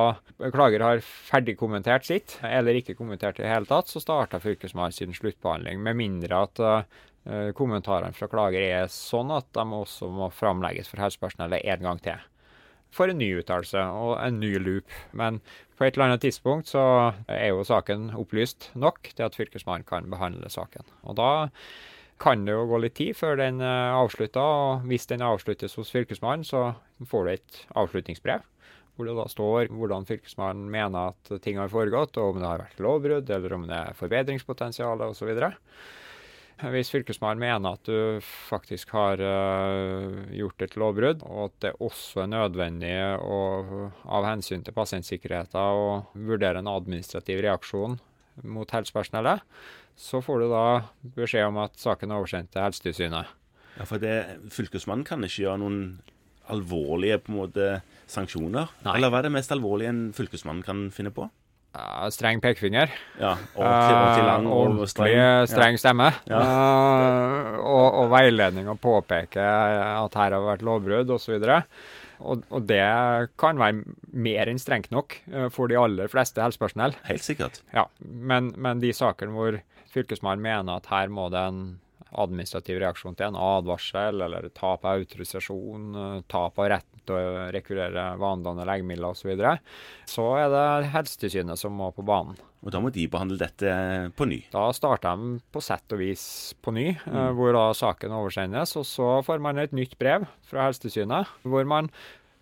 klager 0.49 0.85
har 0.85 1.03
ferdigkommentert 1.03 2.07
sitt, 2.07 2.39
eller 2.45 2.79
ikke 2.79 2.97
kommentert 2.97 3.39
i 3.39 3.45
det 3.45 3.53
hele 3.53 3.69
tatt, 3.69 3.91
så 3.91 4.01
starter 4.01 4.41
Fylkesmannen 4.43 4.95
sin 4.95 5.13
sluttbehandling. 5.15 5.83
Med 5.85 5.99
mindre 5.99 6.41
at 6.47 6.63
uh, 6.63 7.51
kommentarene 7.57 8.15
fra 8.17 8.29
klager 8.31 8.65
er 8.65 8.89
sånn 8.93 9.31
at 9.35 9.51
de 9.55 9.65
også 9.81 10.09
må 10.13 10.31
framlegges 10.33 10.89
for 10.89 11.03
helsepersonellet 11.03 11.65
en 11.69 11.85
gang 11.85 12.03
til. 12.09 12.27
For 12.95 13.11
en 13.11 13.19
ny 13.21 13.27
uttalelse 13.37 13.83
og 14.01 14.15
en 14.17 14.39
ny 14.41 14.55
loop. 14.57 14.89
Men 15.13 15.43
på 15.77 15.85
et 15.85 15.93
eller 15.93 16.09
annet 16.09 16.25
tidspunkt 16.25 16.71
så 16.71 16.81
er 17.29 17.51
jo 17.51 17.61
saken 17.67 18.09
opplyst 18.17 18.71
nok 18.73 19.11
til 19.13 19.27
at 19.27 19.37
Fylkesmannen 19.37 19.85
kan 19.87 20.09
behandle 20.09 20.49
saken. 20.49 20.89
Og 21.05 21.19
da 21.21 21.29
kan 22.19 22.45
det 22.45 22.55
jo 22.55 22.67
gå 22.69 22.81
litt 22.83 22.97
tid 22.99 23.17
før 23.17 23.39
den 23.39 23.61
er 23.63 23.95
avslutta. 23.97 24.43
Og 24.43 24.87
hvis 24.89 25.07
den 25.09 25.23
avsluttes 25.25 25.77
hos 25.79 25.91
Fylkesmannen, 25.95 26.45
så 26.47 26.73
får 27.07 27.25
du 27.25 27.33
et 27.33 27.61
avslutningsbrev. 27.79 28.43
Hvor 28.95 29.07
det 29.07 29.15
da 29.15 29.29
står 29.31 29.69
hvordan 29.71 30.07
Fylkesmannen 30.07 30.67
mener 30.71 31.13
at 31.13 31.31
ting 31.43 31.59
har 31.61 31.71
foregått, 31.71 32.19
og 32.19 32.35
om 32.35 32.41
det 32.41 32.49
har 32.49 32.65
vært 32.65 32.83
lovbrudd, 32.83 33.31
eller 33.31 33.55
om 33.55 33.63
det 33.69 33.77
er 33.77 33.95
forbedringspotensial 33.95 35.05
osv. 35.07 35.31
Hvis 36.59 36.91
Fylkesmannen 36.91 37.39
mener 37.39 37.77
at 37.77 37.87
du 37.87 38.19
faktisk 38.19 38.91
har 38.91 39.21
uh, 39.23 40.19
gjort 40.35 40.65
et 40.65 40.75
lovbrudd, 40.75 41.23
og 41.23 41.45
at 41.45 41.55
det 41.63 41.71
også 41.79 42.25
er 42.25 42.33
nødvendig 42.33 42.91
å, 43.23 43.39
av 44.03 44.27
hensyn 44.27 44.65
til 44.67 44.75
pasientsikkerheten 44.75 45.55
å 45.55 46.01
vurdere 46.19 46.59
en 46.59 46.67
administrativ 46.67 47.39
reaksjon 47.47 47.95
mot 48.43 48.75
helsepersonellet, 48.75 49.39
så 49.99 50.21
får 50.23 50.45
du 50.45 50.47
da 50.53 50.65
beskjed 51.17 51.49
om 51.49 51.59
at 51.65 51.75
saken 51.79 52.13
er 52.13 52.21
oversendt 52.21 52.53
til 52.55 52.63
Helsetilsynet. 52.63 53.35
Ja, 53.75 53.87
for 53.87 54.01
det, 54.01 54.15
Fylkesmannen 54.53 55.05
kan 55.07 55.23
ikke 55.27 55.43
gjøre 55.43 55.59
noen 55.61 55.81
alvorlige 56.49 57.19
på 57.23 57.33
en 57.33 57.41
måte, 57.43 57.67
sanksjoner? 58.09 58.71
Nei. 58.85 58.95
Eller 58.97 59.11
hva 59.11 59.21
er 59.21 59.27
det 59.27 59.35
mest 59.35 59.53
alvorlige 59.53 59.91
en 59.93 60.01
fylkesmann 60.17 60.63
kan 60.65 60.87
finne 60.93 61.11
på? 61.13 61.27
Uh, 61.69 62.07
streng 62.09 62.39
pekefinger. 62.41 62.89
Ja, 63.19 63.35
Ordentlig, 63.53 64.15
til 64.17 64.25
lang 64.25 64.47
og 64.49 64.79
streng, 64.89 65.19
streng 65.51 65.77
stemme. 65.77 66.07
Ja. 66.31 66.39
Uh, 66.41 67.59
og, 67.61 67.85
og, 68.01 68.07
veiledning 68.15 68.71
og 68.71 68.79
påpeke 68.81 69.43
at 69.43 70.17
her 70.17 70.33
har 70.33 70.47
vært 70.47 70.65
lovbrudd 70.65 71.13
osv. 71.13 71.37
Og, 72.19 72.41
og 72.49 72.65
det 72.67 72.81
kan 73.39 73.61
være 73.61 73.83
mer 74.17 74.49
enn 74.49 74.59
strengt 74.59 74.89
nok 74.95 75.19
uh, 75.29 75.45
for 75.53 75.69
de 75.69 75.77
aller 75.77 76.09
fleste 76.09 76.41
helsepersonell. 76.41 76.97
Helt 77.05 77.27
sikkert. 77.27 77.61
Ja, 77.75 77.85
men, 78.01 78.49
men 78.57 78.81
de 78.81 78.89
sakene 78.97 79.37
hvor 79.37 79.61
Fylkesmannen 79.93 80.43
mener 80.45 80.79
at 80.79 80.89
her 80.91 81.11
må 81.13 81.29
det 81.33 81.45
en 81.49 81.63
administrativ 82.09 82.79
reaksjon 82.81 83.17
til 83.17 83.29
en 83.29 83.37
advarsel 83.37 84.23
eller 84.25 84.47
tap 84.57 84.85
av 84.87 84.97
autorisasjon, 85.01 86.23
tap 86.31 86.57
av 86.59 86.71
retten 86.73 87.03
til 87.05 87.17
å 87.17 87.47
rekvirere 87.53 88.05
vanedannende 88.21 88.67
legemidler 88.69 89.13
osv., 89.13 89.21
så, 89.21 89.29
videre, 89.29 89.55
så 90.09 90.27
er 90.39 90.53
det 90.53 90.93
Helsetilsynet 90.93 91.61
som 91.61 91.75
må 91.77 91.91
på 91.95 92.05
banen. 92.05 92.39
Og 92.59 92.73
Da 92.73 92.81
må 92.83 92.91
de 92.91 93.05
behandle 93.07 93.39
dette 93.39 93.73
på 94.19 94.27
ny? 94.27 94.41
Da 94.51 94.65
starter 94.75 95.15
de 95.15 95.37
på 95.53 95.61
sett 95.63 95.95
og 95.95 96.01
vis 96.01 96.23
på 96.59 96.73
ny, 96.75 96.89
eh, 96.91 97.13
mm. 97.13 97.37
hvor 97.37 97.53
da 97.55 97.69
saken 97.77 98.15
oversendes. 98.17 98.75
Og 98.79 98.87
så 98.87 99.11
får 99.25 99.39
man 99.43 99.61
et 99.61 99.75
nytt 99.75 99.95
brev 100.01 100.27
fra 100.49 100.67
Helsetilsynet, 100.67 101.31
hvor 101.43 101.69
man 101.69 101.87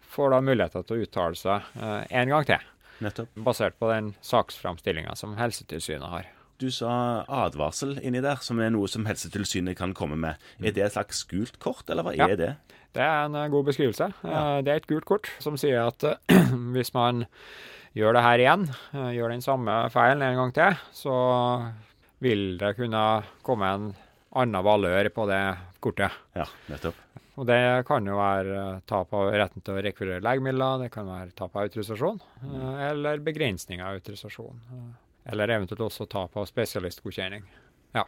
får 0.08 0.34
da 0.34 0.42
muligheter 0.42 0.88
til 0.88 0.98
å 0.98 1.06
uttale 1.06 1.38
seg 1.38 1.70
eh, 1.78 2.02
en 2.22 2.34
gang 2.34 2.50
til. 2.50 2.74
Nettopp. 3.06 3.38
Basert 3.46 3.78
på 3.78 3.92
den 3.92 4.16
saksframstillinga 4.26 5.14
som 5.20 5.38
Helsetilsynet 5.38 6.10
har. 6.10 6.34
Du 6.58 6.72
sa 6.74 7.22
advarsel 7.30 8.00
inni 8.02 8.18
der, 8.26 8.40
som 8.42 8.58
er 8.64 8.72
noe 8.74 8.90
som 8.90 9.06
Helsetilsynet 9.06 9.78
kan 9.78 9.92
komme 9.98 10.18
med. 10.18 10.42
Er 10.58 10.74
det 10.74 10.88
et 10.88 10.96
slags 10.96 11.22
gult 11.30 11.60
kort, 11.62 11.86
eller 11.86 12.08
hva 12.08 12.16
ja. 12.18 12.26
er 12.34 12.40
det? 12.40 12.54
Det 12.98 13.04
er 13.06 13.28
en 13.28 13.38
eh, 13.38 13.50
god 13.54 13.68
beskrivelse. 13.68 14.10
Ja. 14.26 14.40
Eh, 14.58 14.64
det 14.66 14.74
er 14.74 14.82
et 14.82 14.90
gult 14.90 15.06
kort 15.06 15.30
som 15.44 15.60
sier 15.60 15.86
at 15.86 16.02
hvis 16.74 16.94
man 16.98 17.28
gjør 17.98 18.18
det 18.18 18.26
her 18.26 18.42
igjen, 18.42 18.66
eh, 18.96 19.12
gjør 19.20 19.36
den 19.36 19.46
samme 19.46 19.78
feilen 19.94 20.26
en 20.26 20.42
gang 20.42 20.56
til, 20.58 20.82
så 20.98 21.16
vil 22.26 22.58
det 22.58 22.74
kunne 22.80 23.06
komme 23.46 23.74
en 23.78 23.90
annen 24.38 24.66
valør 24.66 25.14
på 25.14 25.30
det 25.30 25.42
kortet. 25.84 26.22
Ja, 26.38 26.50
nettopp. 26.74 27.04
Og 27.38 27.46
det 27.46 27.86
kan 27.86 28.08
jo 28.10 28.18
være 28.18 28.80
tap 28.90 29.12
av 29.14 29.30
retten 29.30 29.62
til 29.62 29.78
å 29.78 29.82
rekvirere 29.86 30.26
legemidler, 30.26 30.82
det 30.82 30.90
kan 30.90 31.06
være 31.06 31.36
tap 31.38 31.54
av 31.54 31.68
autorisasjon, 31.68 32.18
eller 32.82 33.22
begrensning 33.22 33.84
av 33.86 34.00
autorisasjon. 34.00 34.58
Eller 35.28 35.52
eventuelt 35.58 35.84
også 35.90 36.08
tap 36.10 36.38
av 36.40 36.48
spesialistgodkjenning. 36.50 37.44
Ja, 37.98 38.06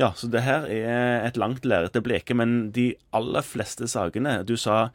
Ja, 0.00 0.12
så 0.16 0.28
det 0.32 0.40
her 0.46 0.64
er 0.72 1.26
et 1.26 1.36
langt 1.36 1.66
lerret 1.68 1.96
å 1.98 2.00
bleke, 2.00 2.32
men 2.34 2.70
de 2.72 2.94
aller 3.12 3.44
fleste 3.44 3.84
sakene 3.90 4.38
Du 4.48 4.54
sa 4.56 4.86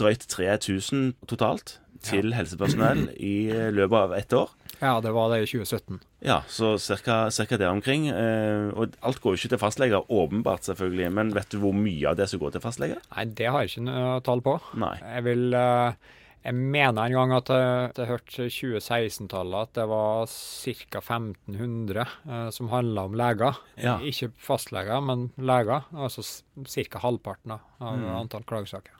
drøyt 0.00 0.24
3000 0.32 1.10
totalt 1.28 1.74
til 2.00 2.32
helsepersonell 2.32 3.10
i 3.18 3.50
løpet 3.74 3.98
av 3.98 4.14
ett 4.16 4.32
år. 4.32 4.48
Ja, 4.78 5.00
det 5.02 5.10
var 5.10 5.32
det 5.32 5.40
i 5.42 5.46
2017. 5.50 5.98
Ja, 6.22 6.38
så 6.46 6.76
cirka, 6.78 7.30
cirka 7.34 7.58
der 7.58 7.72
omkring. 7.74 8.06
Eh, 8.08 8.68
og 8.78 8.94
alt 9.02 9.18
går 9.20 9.34
jo 9.34 9.40
ikke 9.40 9.50
til 9.56 9.60
fastleger, 9.60 10.06
åpenbart 10.06 10.68
selvfølgelig. 10.70 11.08
Men 11.18 11.32
vet 11.34 11.50
du 11.50 11.58
hvor 11.58 11.74
mye 11.74 12.12
av 12.12 12.16
det 12.20 12.28
som 12.30 12.38
går 12.38 12.54
til 12.54 12.62
fastleger? 12.62 13.02
Nei, 13.16 13.24
det 13.26 13.50
har 13.50 13.64
jeg 13.66 13.72
ikke 13.74 13.86
noe 13.88 14.20
tall 14.26 14.42
på. 14.46 14.54
Nei. 14.78 14.94
Jeg 15.02 15.26
vil 15.26 15.58
eh, 15.58 16.14
Jeg 16.44 16.54
mener 16.54 17.02
en 17.08 17.12
gang 17.16 17.32
at 17.36 17.48
jeg, 17.52 17.90
jeg 17.98 18.08
hørte 18.08 18.46
2016-tallet 18.54 19.66
at 19.66 19.72
det 19.76 19.86
var 19.90 20.26
ca. 20.30 21.00
1500 21.02 22.04
eh, 22.06 22.48
som 22.54 22.70
handla 22.72 23.04
om 23.08 23.16
leger. 23.18 23.58
Ja. 23.76 23.96
Ikke 24.06 24.30
fastleger, 24.42 25.02
men 25.04 25.28
leger. 25.36 25.84
Altså 25.92 26.22
ca. 26.64 27.02
halvparten 27.02 27.56
da, 27.56 27.60
av 27.82 27.98
Mm. 27.98 28.06
antall 28.22 28.46
klagesaker. 28.48 28.94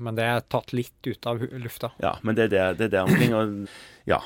Men 0.00 0.16
det 0.16 0.24
er 0.24 0.40
tatt 0.48 0.70
litt 0.72 1.04
ut 1.04 1.26
av 1.28 1.42
lufta. 1.60 1.90
Ja, 2.00 2.14
men 2.22 2.34
det 2.38 2.46
er 2.46 2.52
det, 2.54 2.78
det 2.78 2.86
er 2.86 2.92
det 2.94 3.02
omkring. 3.02 3.34
Og 3.36 3.68
ja, 4.08 4.22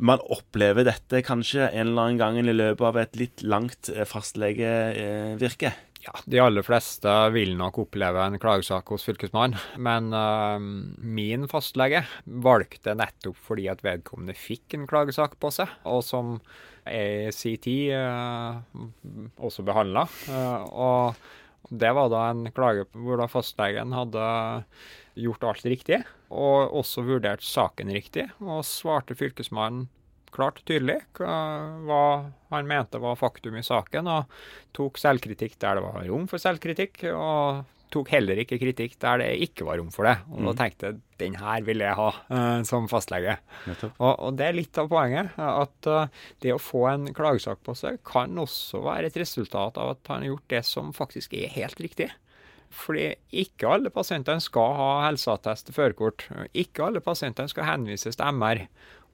man 0.00 0.18
opplever 0.32 0.82
dette 0.88 1.20
kanskje 1.22 1.68
en 1.68 1.92
eller 1.92 2.08
annen 2.08 2.18
gang 2.18 2.38
i 2.40 2.56
løpet 2.56 2.88
av 2.88 2.96
et 3.04 3.14
litt 3.20 3.44
langt 3.46 3.92
eh, 3.94 4.02
fastlegevirke. 4.08 5.74
Ja, 6.06 6.12
De 6.24 6.38
aller 6.38 6.62
fleste 6.62 7.12
vil 7.34 7.56
nok 7.58 7.80
oppleve 7.82 8.22
en 8.22 8.38
klagesak 8.38 8.92
hos 8.94 9.02
Fylkesmannen, 9.06 9.58
men 9.82 10.12
uh, 10.14 10.58
min 11.02 11.48
fastlege 11.50 12.04
valgte 12.46 12.94
nettopp 12.94 13.40
fordi 13.48 13.66
at 13.72 13.82
vedkommende 13.82 14.36
fikk 14.38 14.76
en 14.78 14.86
klagesak 14.86 15.34
på 15.42 15.50
seg, 15.54 15.72
og 15.82 16.04
som 16.06 16.36
er 16.86 17.26
i 17.26 17.34
sin 17.34 17.58
tid 17.58 17.96
uh, 17.98 18.62
også 19.42 19.66
behandla. 19.66 20.06
og 20.70 21.18
det 21.70 21.90
var 21.98 22.10
da 22.12 22.28
en 22.30 22.46
klage 22.54 22.86
hvor 22.94 23.18
da 23.18 23.26
fastlegen 23.26 23.94
hadde 23.96 24.26
gjort 25.18 25.46
alt 25.48 25.66
riktig, 25.66 26.04
og 26.30 26.70
også 26.82 27.02
vurdert 27.06 27.42
saken 27.42 27.90
riktig, 27.90 28.28
og 28.38 28.62
svarte 28.68 29.16
Fylkesmannen 29.18 29.88
klart 30.34 30.60
og 30.62 30.66
tydelig 30.68 30.98
hva- 31.18 32.26
han 32.50 32.68
mente 32.68 33.00
var 33.02 33.16
faktum 33.18 33.56
i 33.58 33.64
saken, 33.66 34.06
og 34.06 34.28
tok 34.76 34.98
selvkritikk 35.00 35.56
der 35.62 35.78
det 35.80 35.86
var 35.86 36.04
rom 36.08 36.26
for 36.30 36.38
selvkritikk, 36.42 37.04
og 37.14 37.64
tok 37.94 38.08
heller 38.10 38.38
ikke 38.42 38.58
kritikk 38.58 38.96
der 39.00 39.20
det 39.22 39.28
ikke 39.46 39.64
var 39.66 39.78
rom 39.78 39.92
for 39.94 40.04
det. 40.08 40.16
Og 40.34 40.42
da 40.48 40.52
tenkte 40.58 40.88
jeg 40.90 41.00
den 41.22 41.36
her 41.38 41.62
vil 41.64 41.78
jeg 41.80 41.94
ha 41.96 42.08
uh, 42.28 42.62
som 42.66 42.88
fastlege. 42.90 43.36
Og, 43.96 44.12
og 44.26 44.36
det 44.36 44.48
er 44.48 44.56
litt 44.58 44.78
av 44.82 44.88
poenget, 44.90 45.30
at 45.38 45.88
uh, 45.88 46.08
det 46.42 46.52
å 46.52 46.60
få 46.60 46.82
en 46.90 47.06
klagesak 47.16 47.62
på 47.64 47.74
seg 47.78 48.00
kan 48.04 48.36
også 48.42 48.82
være 48.84 49.06
et 49.10 49.16
resultat 49.22 49.78
av 49.78 49.94
at 49.94 50.10
han 50.12 50.26
har 50.26 50.32
gjort 50.34 50.48
det 50.52 50.62
som 50.66 50.92
faktisk 50.92 51.34
er 51.38 51.54
helt 51.54 51.80
riktig. 51.80 52.10
Fordi 52.76 53.12
ikke 53.32 53.70
alle 53.70 53.90
pasientene 53.94 54.42
skal 54.42 54.74
ha 54.76 54.90
helseattest 55.06 55.68
til 55.70 55.76
førerkort. 55.78 56.26
Ikke 56.52 56.88
alle 56.90 57.00
pasientene 57.00 57.48
skal 57.48 57.70
henvises 57.70 58.18
til 58.18 58.34
MR. 58.34 58.66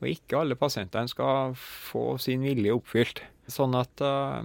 Og 0.02 0.09
ikke 0.11 0.40
alle 0.42 0.59
pasientene 0.59 1.11
skal 1.11 1.54
få 1.59 2.16
sin 2.23 2.42
vilje 2.42 2.75
oppfylt. 2.75 3.23
Sånn 3.50 3.75
at 3.78 4.02
uh, 4.02 4.42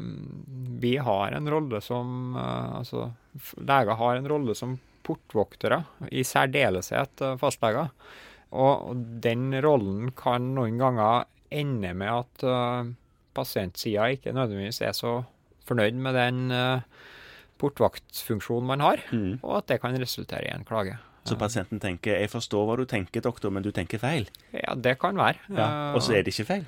vi 0.82 0.96
har 1.02 1.34
en 1.34 1.50
rolle 1.50 1.82
som 1.86 2.38
uh, 2.38 2.78
Altså, 2.80 3.10
leger 3.62 3.98
har 3.98 4.18
en 4.18 4.30
rolle 4.30 4.56
som 4.58 4.78
portvoktere, 5.08 5.82
i 6.12 6.26
særdeleshet 6.28 7.24
uh, 7.24 7.36
fastleger. 7.42 7.90
Og, 8.52 8.92
og 8.92 9.04
den 9.24 9.50
rollen 9.64 10.12
kan 10.18 10.54
noen 10.56 10.80
ganger 10.82 11.28
ende 11.54 11.94
med 11.98 12.12
at 12.12 12.46
uh, 12.48 12.90
pasientsida 13.38 14.10
ikke 14.14 14.36
nødvendigvis 14.36 14.82
er 14.86 14.96
så 14.98 15.20
fornøyd 15.68 16.00
med 16.04 16.18
den 16.18 16.54
uh, 16.54 16.86
portvaktfunksjonen 17.62 18.70
man 18.70 18.84
har, 18.86 19.02
mm. 19.12 19.40
og 19.42 19.62
at 19.62 19.72
det 19.72 19.82
kan 19.84 19.98
resultere 20.00 20.46
i 20.46 20.54
en 20.54 20.68
klage. 20.68 20.98
Så 21.28 21.36
pasienten 21.38 21.80
tenker 21.84 22.18
'jeg 22.20 22.30
forstår 22.32 22.66
hva 22.68 22.78
du 22.78 22.86
tenker, 22.86 23.22
doktor, 23.22 23.52
men 23.52 23.64
du 23.64 23.72
tenker 23.72 24.00
feil'. 24.00 24.28
Ja, 24.54 24.74
det 24.76 24.98
kan 25.00 25.16
være. 25.16 25.38
Ja. 25.50 25.94
Og 25.94 26.02
så 26.02 26.16
er 26.16 26.24
det 26.24 26.34
ikke 26.34 26.46
feil. 26.48 26.66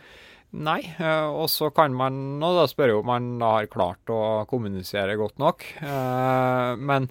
Nei, 0.51 0.79
eh, 0.99 1.27
og 1.29 1.47
så 1.47 1.69
kan 1.73 1.93
man 1.93 2.41
og 2.41 2.55
da 2.57 2.65
spørre 2.67 2.97
om 2.99 3.05
man 3.05 3.39
har 3.39 3.67
klart 3.67 4.03
å 4.09 4.47
kommunisere 4.49 5.15
godt 5.15 5.37
nok. 5.37 5.63
Eh, 5.81 6.75
Men, 6.75 7.09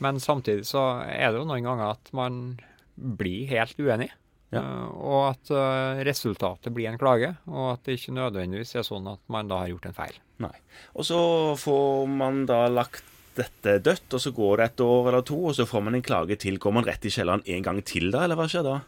men 0.00 0.16
samtidig 0.18 0.64
så 0.66 1.02
er 1.06 1.30
det 1.30 1.38
jo 1.38 1.44
noen 1.46 1.62
ganger 1.62 1.90
at 1.92 2.12
man 2.12 2.58
blir 2.98 3.46
helt 3.48 3.76
uenig. 3.78 4.10
Ja. 4.52 4.58
Eh, 4.58 4.88
Og 4.90 5.30
at 5.30 5.50
eh, 5.54 6.02
resultatet 6.04 6.74
blir 6.74 6.88
en 6.90 6.98
klage, 6.98 7.36
og 7.46 7.74
at 7.74 7.84
det 7.84 8.00
ikke 8.00 8.12
nødvendigvis 8.16 8.74
er 8.74 8.82
sånn 8.82 9.06
at 9.12 9.20
man 9.28 9.46
da 9.46 9.58
har 9.60 9.68
gjort 9.68 9.86
en 9.86 9.92
feil. 9.94 10.18
Nei. 10.40 10.56
Og 10.96 11.04
så 11.04 11.54
får 11.56 12.08
man 12.08 12.44
da 12.46 12.66
lagt 12.68 13.04
dette 13.38 13.76
dødt, 13.84 14.08
og 14.16 14.22
så 14.22 14.32
går 14.34 14.60
det 14.60 14.70
et 14.70 14.82
år 14.84 15.10
eller 15.10 15.26
to, 15.26 15.38
og 15.50 15.58
så 15.58 15.66
får 15.68 15.84
man 15.86 15.98
en 15.98 16.06
klage 16.06 16.38
til. 16.40 16.58
Går 16.60 16.74
man 16.76 16.86
rett 16.86 17.04
i 17.06 17.12
kjelleren 17.14 17.44
en 17.46 17.66
gang 17.66 17.82
til 17.86 18.10
da, 18.14 18.24
eller 18.26 18.38
hva 18.40 18.48
skjer 18.50 18.66
da? 18.66 18.80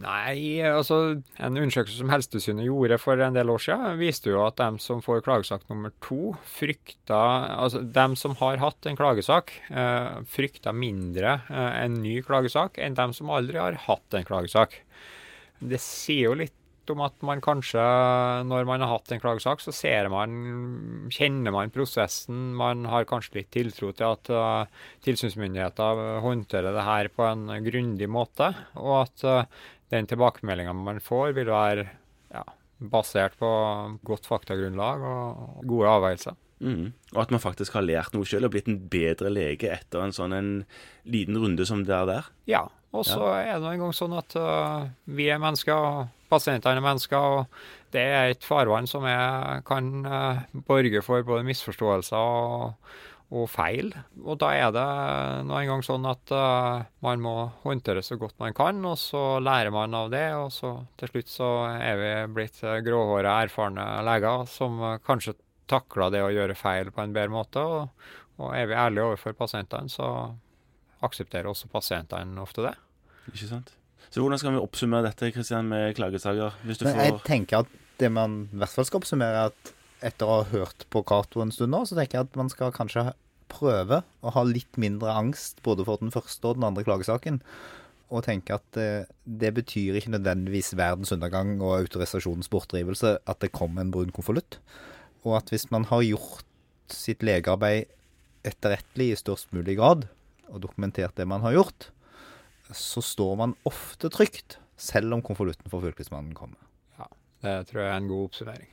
Nei, 0.00 0.60
altså 0.64 0.96
en 1.14 1.58
undersøkelse 1.60 2.00
som 2.00 2.10
Helsetilsynet 2.10 2.66
gjorde 2.66 2.98
for 3.00 3.20
en 3.22 3.36
del 3.36 3.50
år 3.52 3.62
siden, 3.62 4.00
viste 4.00 4.32
jo 4.32 4.40
at 4.46 4.58
dem 4.60 4.78
som 4.82 5.02
får 5.04 5.22
klagesak 5.26 5.66
nummer 5.70 5.92
to, 6.04 6.34
frykta 6.56 7.20
Altså 7.54 7.82
dem 7.84 8.16
som 8.18 8.36
har 8.40 8.60
hatt 8.62 8.88
en 8.88 8.98
klagesak, 8.98 9.52
eh, 9.70 10.20
frykta 10.32 10.72
mindre 10.76 11.38
eh, 11.52 11.72
en 11.84 12.00
ny 12.02 12.18
klagesak 12.26 12.80
enn 12.82 12.96
dem 12.98 13.14
som 13.16 13.32
aldri 13.32 13.60
har 13.60 13.78
hatt 13.86 14.16
en 14.16 14.26
klagesak. 14.28 14.80
Det 15.60 15.80
sier 15.82 16.30
jo 16.30 16.38
litt 16.42 16.56
om 16.92 17.02
at 17.06 17.22
man 17.26 17.42
kanskje, 17.44 17.82
når 18.48 18.66
man 18.68 18.84
har 18.84 18.92
hatt 18.94 19.12
en 19.12 19.22
klagesak, 19.22 19.62
så 19.64 19.74
ser 19.74 20.10
man, 20.12 21.08
kjenner 21.12 21.54
man 21.54 21.72
prosessen. 21.74 22.54
Man 22.58 22.86
har 22.90 23.08
kanskje 23.08 23.40
litt 23.40 23.50
tiltro 23.54 23.92
til 23.96 24.08
at 24.08 24.32
uh, 24.32 24.86
tilsynsmyndigheter 25.06 26.20
håndterer 26.24 26.76
det 26.76 26.86
her 26.86 27.10
på 27.14 27.26
en 27.28 27.48
grundig 27.66 28.10
måte, 28.10 28.52
og 28.78 28.94
at 29.04 29.26
uh, 29.26 29.66
den 29.94 30.08
tilbakemeldinga 30.10 30.74
man 30.76 31.02
får, 31.04 31.34
vil 31.36 31.52
være 31.52 31.86
ja, 32.34 32.42
basert 32.78 33.38
på 33.40 33.50
godt 34.06 34.26
faktagrunnlag 34.28 35.04
og 35.06 35.62
gode 35.68 35.94
avveielser. 35.98 36.38
Mm. 36.60 36.92
Og 37.12 37.20
at 37.20 37.32
man 37.34 37.42
faktisk 37.42 37.76
har 37.76 37.84
lært 37.84 38.14
noe 38.16 38.24
sjøl 38.28 38.48
og 38.48 38.54
blitt 38.54 38.68
en 38.70 38.80
bedre 38.90 39.28
lege 39.32 39.68
etter 39.74 40.00
en 40.00 40.14
sånn 40.16 40.32
en 40.32 40.50
liten 41.04 41.36
runde 41.36 41.66
som 41.68 41.84
det 41.84 41.92
er 41.92 42.08
der. 42.08 42.30
Ja, 42.48 42.64
og 42.96 43.04
så 43.04 43.28
er 43.34 43.56
det 43.56 43.64
nå 43.64 43.72
engang 43.74 43.92
sånn 43.96 44.14
at 44.16 44.36
uh, 44.40 44.88
vi 45.04 45.28
er 45.32 45.42
mennesker, 45.42 45.76
og 45.76 46.15
pasientene 46.30 46.80
er 46.80 46.84
mennesker, 46.84 47.40
og 47.40 47.92
det 47.94 48.02
er 48.02 48.30
et 48.30 48.46
farvann 48.46 48.88
som 48.90 49.06
er, 49.08 49.62
kan 49.66 49.90
uh, 50.06 50.42
borge 50.66 51.02
for 51.04 51.26
både 51.26 51.46
misforståelser 51.46 52.16
og, 52.16 52.90
og 53.36 53.48
feil. 53.50 53.92
Og 54.24 54.38
da 54.42 54.52
er 54.56 54.74
det 54.74 54.86
nå 55.48 55.56
engang 55.60 55.84
sånn 55.86 56.06
at 56.10 56.34
uh, 56.34 56.84
man 57.06 57.22
må 57.24 57.36
håndtere 57.64 58.04
så 58.04 58.18
godt 58.20 58.38
man 58.42 58.56
kan, 58.56 58.82
og 58.88 58.98
så 59.00 59.38
lærer 59.42 59.74
man 59.74 59.96
av 59.96 60.12
det, 60.14 60.26
og 60.38 60.50
så 60.54 60.76
til 61.00 61.14
slutt 61.14 61.32
så 61.32 61.50
er 61.72 62.02
vi 62.02 62.12
blitt 62.38 62.62
uh, 62.66 62.78
gråhåra, 62.86 63.38
erfarne 63.46 63.86
leger 64.06 64.46
som 64.50 64.82
kanskje 65.06 65.38
takler 65.70 66.12
det 66.14 66.22
å 66.22 66.32
gjøre 66.34 66.58
feil 66.58 66.92
på 66.94 67.02
en 67.02 67.14
bedre 67.14 67.34
måte. 67.34 67.62
Og, 67.62 68.10
og 68.42 68.52
er 68.54 68.68
vi 68.70 68.78
ærlige 68.78 69.08
overfor 69.12 69.34
pasientene, 69.38 69.90
så 69.90 70.10
aksepterer 71.06 71.50
også 71.50 71.70
pasientene 71.72 72.40
ofte 72.42 72.68
det. 72.68 72.76
Ikke 73.32 73.50
sant? 73.50 73.74
Så 74.10 74.22
hvordan 74.22 74.40
skal 74.40 74.54
vi 74.54 74.62
oppsummere 74.62 75.08
dette 75.08 75.32
Kristian, 75.34 75.68
med 75.70 75.96
klagesaker? 75.98 76.56
Hvis 76.66 76.80
du 76.80 76.86
Men 76.88 77.00
jeg 77.02 77.18
tenker 77.26 77.64
at 77.64 77.72
det 78.00 78.10
man 78.12 78.46
i 78.52 78.60
hvert 78.60 78.72
fall 78.72 78.86
skal 78.88 79.02
oppsummere, 79.02 79.46
er 79.46 79.52
at 79.52 79.72
etter 80.06 80.28
å 80.28 80.40
ha 80.40 80.50
hørt 80.50 80.84
på 80.92 81.02
Cato 81.08 81.40
en 81.42 81.54
stund 81.54 81.72
nå, 81.72 81.82
så 81.88 81.96
tenker 81.96 82.20
jeg 82.20 82.28
at 82.28 82.38
man 82.38 82.52
skal 82.52 82.74
kanskje 82.74 83.08
prøve 83.50 84.02
å 84.26 84.32
ha 84.34 84.42
litt 84.46 84.78
mindre 84.80 85.14
angst 85.14 85.62
både 85.66 85.86
for 85.86 86.02
den 86.02 86.12
første 86.14 86.50
og 86.50 86.58
den 86.58 86.66
andre 86.68 86.84
klagesaken. 86.86 87.40
Og 88.12 88.22
tenke 88.26 88.58
at 88.58 88.66
det, 88.76 89.08
det 89.24 89.52
betyr 89.56 89.98
ikke 89.98 90.12
nødvendigvis 90.14 90.74
verdens 90.78 91.10
undergang 91.14 91.56
og 91.58 91.80
autorisasjonens 91.80 92.50
bortdrivelse 92.52 93.16
at 93.18 93.40
det 93.42 93.54
kommer 93.56 93.82
en 93.82 93.90
brun 93.94 94.12
konvolutt. 94.14 94.60
Og 95.26 95.38
at 95.40 95.50
hvis 95.50 95.70
man 95.74 95.88
har 95.90 96.04
gjort 96.06 96.46
sitt 96.92 97.24
legearbeid 97.26 97.90
etterrettelig 98.46 99.10
i 99.10 99.18
størst 99.18 99.50
mulig 99.56 99.74
grad, 99.80 100.06
og 100.46 100.62
dokumentert 100.62 101.16
det 101.18 101.26
man 101.26 101.42
har 101.42 101.56
gjort, 101.56 101.88
så 102.74 103.02
står 103.04 103.36
man 103.38 103.54
ofte 103.68 104.08
trygt, 104.12 104.58
selv 104.76 105.14
om 105.14 105.22
konvolutten 105.24 105.70
for 105.70 105.80
fylkesmannen 105.84 106.34
kommer. 106.36 106.58
Ja, 106.98 107.06
Det 107.42 107.68
tror 107.68 107.82
jeg 107.82 107.92
er 107.92 108.00
en 108.02 108.08
god 108.08 108.24
oppsummering. 108.30 108.68